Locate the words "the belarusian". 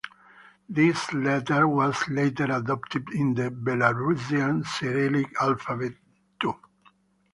3.35-4.65